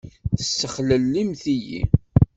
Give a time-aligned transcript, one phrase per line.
[0.37, 1.81] Tessexlellimt-iyi!